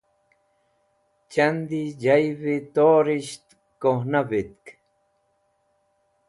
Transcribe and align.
Chandi 1.31 1.83
Jayvi 2.01 2.55
Torisht 2.73 3.45
Kuhna 3.81 4.21
Vitk 4.29 4.63